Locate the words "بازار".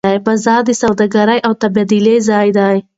0.25-0.61